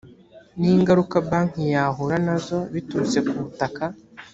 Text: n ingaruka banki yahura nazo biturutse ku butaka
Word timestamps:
n 0.59 0.61
ingaruka 0.75 1.15
banki 1.29 1.61
yahura 1.73 2.15
nazo 2.25 2.57
biturutse 2.73 3.17
ku 3.27 3.33
butaka 3.43 3.83